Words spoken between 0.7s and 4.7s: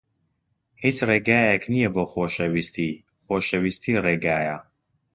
هیچ ڕێگایەک نییە بۆ خۆشەویستی. خۆشەویستی ڕێگایە.